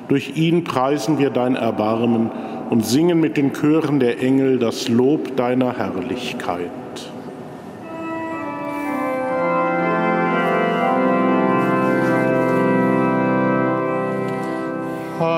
Durch 0.10 0.36
ihn 0.36 0.66
preisen 0.66 1.20
wir 1.20 1.30
dein 1.30 1.56
Erbarmen 1.56 2.30
und 2.70 2.86
singen 2.86 3.22
mit 3.22 3.38
den 3.38 3.54
Chören 3.54 4.02
der 4.02 4.22
Engel 4.22 4.60
das 4.60 4.90
Lob 4.90 5.38
deiner 5.38 5.78
Herrlichkeit. 5.78 6.70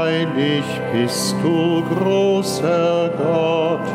Heilig 0.06 0.66
bist 0.94 1.36
du, 1.42 1.82
großer 1.82 3.10
Gott, 3.18 3.88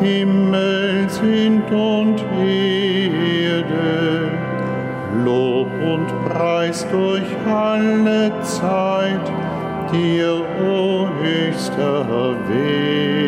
Himmel 0.00 1.10
sind 1.10 1.70
und 1.70 2.24
Erde, 2.42 4.30
Lob 5.26 5.68
und 5.84 6.08
Preis 6.24 6.86
durch 6.90 7.30
alle 7.46 8.32
Zeit 8.40 9.30
dir, 9.92 10.42
o 10.64 11.06
höchster 11.22 12.06
Werde. 12.48 13.19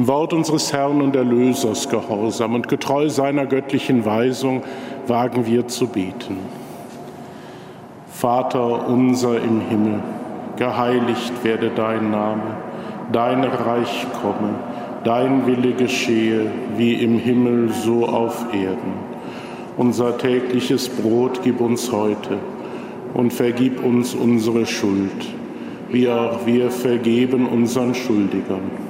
Dem 0.00 0.08
Wort 0.08 0.32
unseres 0.32 0.72
Herrn 0.72 1.02
und 1.02 1.14
Erlösers 1.14 1.90
gehorsam 1.90 2.54
und 2.54 2.68
getreu 2.68 3.10
seiner 3.10 3.44
göttlichen 3.44 4.06
Weisung 4.06 4.62
wagen 5.06 5.44
wir 5.44 5.68
zu 5.68 5.88
beten. 5.88 6.38
Vater 8.10 8.88
unser 8.88 9.36
im 9.36 9.60
Himmel, 9.60 10.00
geheiligt 10.56 11.44
werde 11.44 11.70
dein 11.76 12.10
Name, 12.10 12.56
dein 13.12 13.44
Reich 13.44 14.06
komme, 14.22 14.54
dein 15.04 15.46
Wille 15.46 15.74
geschehe, 15.74 16.46
wie 16.78 16.94
im 16.94 17.18
Himmel 17.18 17.68
so 17.68 18.06
auf 18.06 18.46
Erden. 18.54 18.94
Unser 19.76 20.16
tägliches 20.16 20.88
Brot 20.88 21.42
gib 21.44 21.60
uns 21.60 21.92
heute 21.92 22.38
und 23.12 23.34
vergib 23.34 23.84
uns 23.84 24.14
unsere 24.14 24.64
Schuld, 24.64 25.28
wie 25.90 26.08
auch 26.08 26.46
wir 26.46 26.70
vergeben 26.70 27.46
unseren 27.46 27.94
Schuldigern 27.94 28.89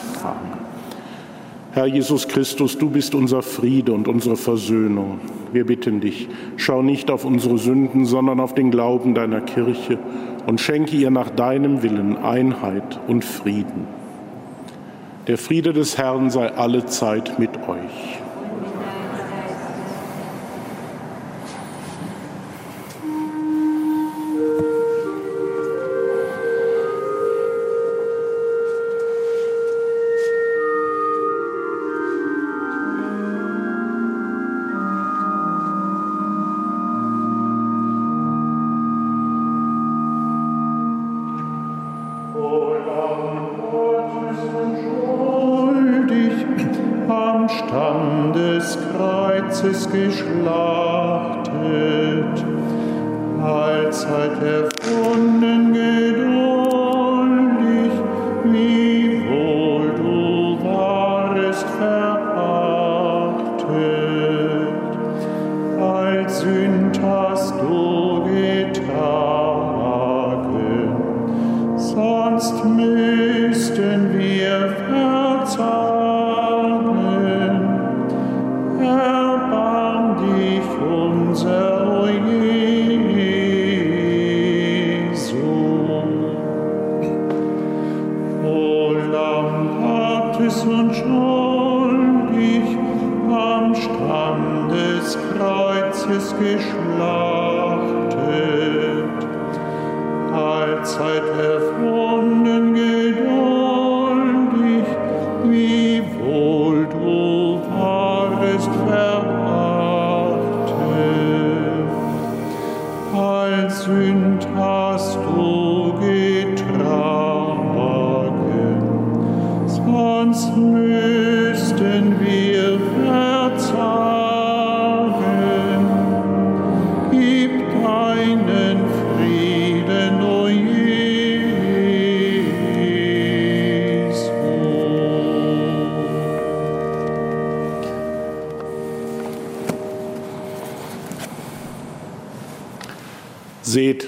Amen. 0.23 0.71
Herr 1.73 1.85
Jesus 1.85 2.27
Christus, 2.27 2.77
du 2.77 2.89
bist 2.89 3.15
unser 3.15 3.41
Friede 3.41 3.93
und 3.93 4.09
unsere 4.09 4.35
Versöhnung. 4.35 5.21
Wir 5.53 5.65
bitten 5.65 6.01
dich, 6.01 6.27
schau 6.57 6.81
nicht 6.81 7.09
auf 7.09 7.23
unsere 7.23 7.57
Sünden, 7.57 8.05
sondern 8.05 8.41
auf 8.41 8.53
den 8.53 8.71
Glauben 8.71 9.15
deiner 9.15 9.39
Kirche 9.39 9.97
und 10.47 10.59
schenke 10.59 10.97
ihr 10.97 11.11
nach 11.11 11.29
deinem 11.29 11.81
Willen 11.81 12.17
Einheit 12.17 12.99
und 13.07 13.23
Frieden. 13.23 13.87
Der 15.27 15.37
Friede 15.37 15.71
des 15.71 15.97
Herrn 15.97 16.29
sei 16.29 16.51
alle 16.51 16.85
Zeit 16.87 17.39
mit 17.39 17.51
euch. 17.67 18.20
sonst 71.93 72.63
müssten 72.65 74.17
wir 74.17 74.75
verzeihen. 74.87 75.90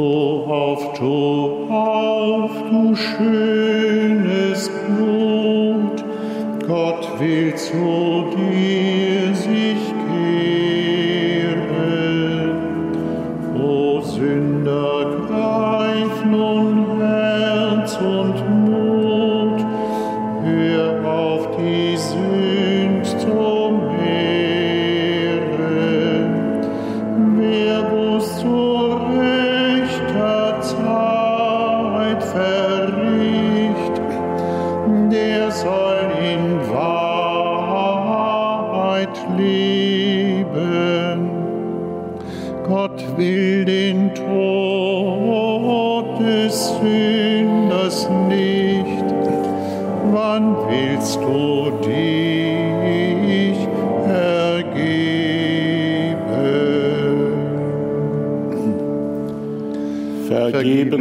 Tor 0.00 0.48
auf, 0.50 0.94
Tor 0.94 1.70
auf, 1.70 2.52
du 2.70 2.96
schönes 2.96 4.70
Blut, 4.70 6.04
Gott 6.66 7.20
will 7.20 7.54
zu 7.54 8.24
dir 8.34 8.59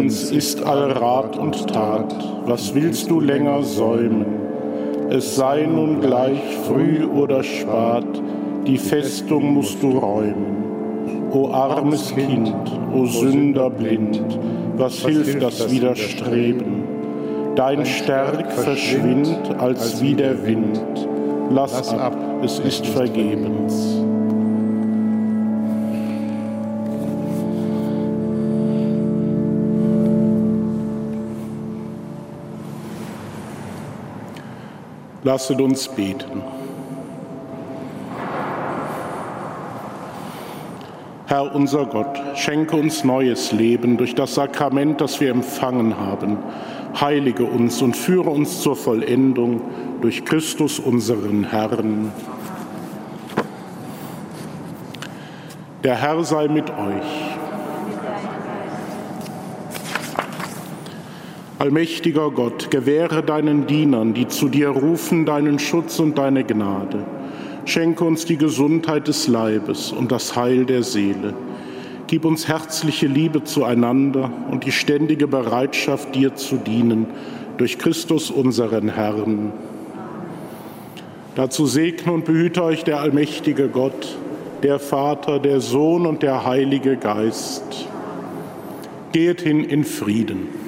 Vergebens 0.09 0.31
ist 0.31 0.63
all 0.63 0.91
Rat 0.91 1.37
und 1.37 1.67
Tat. 1.71 2.15
Was 2.45 2.73
willst 2.73 3.09
du 3.11 3.19
länger 3.19 3.61
säumen? 3.61 4.25
Es 5.09 5.35
sei 5.35 5.67
nun 5.67 6.01
gleich 6.01 6.41
früh 6.67 7.05
oder 7.05 7.43
spat, 7.43 8.05
die 8.65 8.77
Festung 8.77 9.53
musst 9.53 9.81
du 9.81 9.97
räumen. 9.97 10.57
O 11.31 11.49
armes 11.49 12.13
Kind, 12.15 12.53
o 12.93 13.05
Sünder 13.05 13.69
blind, 13.69 14.21
was 14.77 15.05
hilft 15.05 15.41
das 15.41 15.71
Widerstreben? 15.71 16.83
Dein 17.55 17.85
Stärk 17.85 18.51
verschwindt 18.51 19.39
als 19.59 20.01
wie 20.01 20.15
der 20.15 20.43
Wind. 20.45 20.79
Lass 21.51 21.93
ab, 21.93 22.17
es 22.43 22.59
ist 22.59 22.85
vergebens. 22.85 23.98
Lasset 35.29 35.61
uns 35.61 35.87
beten. 35.87 36.41
Herr 41.27 41.53
unser 41.53 41.85
Gott, 41.85 42.19
schenke 42.33 42.75
uns 42.75 43.03
neues 43.03 43.51
Leben 43.51 43.97
durch 43.97 44.15
das 44.15 44.33
Sakrament, 44.33 45.01
das 45.01 45.21
wir 45.21 45.29
empfangen 45.29 45.99
haben. 45.99 46.39
Heilige 46.99 47.43
uns 47.43 47.79
und 47.83 47.95
führe 47.95 48.31
uns 48.31 48.61
zur 48.61 48.75
Vollendung 48.75 49.61
durch 50.01 50.25
Christus 50.25 50.79
unseren 50.79 51.43
Herrn. 51.43 52.11
Der 55.83 55.95
Herr 55.95 56.23
sei 56.23 56.47
mit 56.47 56.71
euch. 56.71 57.28
Allmächtiger 61.59 62.31
Gott, 62.31 62.71
gewähre 62.71 63.21
deinen 63.21 63.67
Dienern, 63.67 64.13
die 64.13 64.29
zu 64.29 64.47
dir 64.47 64.69
rufen, 64.69 65.25
deinen 65.25 65.59
Schutz 65.59 65.99
und 65.99 66.17
deine 66.17 66.45
Gnade. 66.45 67.03
Schenke 67.65 68.05
uns 68.05 68.23
die 68.23 68.37
Gesundheit 68.37 69.09
des 69.09 69.27
Leibes 69.27 69.91
und 69.91 70.09
das 70.09 70.37
Heil 70.37 70.63
der 70.63 70.83
Seele. 70.83 71.33
Gib 72.07 72.23
uns 72.23 72.47
herzliche 72.47 73.07
Liebe 73.07 73.43
zueinander 73.43 74.31
und 74.49 74.65
die 74.65 74.71
ständige 74.71 75.27
Bereitschaft, 75.27 76.15
dir 76.15 76.33
zu 76.33 76.55
dienen, 76.55 77.07
durch 77.57 77.77
Christus 77.77 78.31
unseren 78.31 78.87
Herrn. 78.87 79.51
Dazu 81.35 81.65
segne 81.65 82.13
und 82.13 82.23
behüte 82.23 82.63
euch 82.63 82.85
der 82.85 83.01
allmächtige 83.01 83.67
Gott, 83.67 84.17
der 84.63 84.79
Vater, 84.79 85.39
der 85.39 85.59
Sohn 85.59 86.05
und 86.05 86.23
der 86.23 86.45
Heilige 86.45 86.95
Geist. 86.95 87.89
Geht 89.11 89.41
hin 89.41 89.65
in 89.65 89.83
Frieden. 89.83 90.58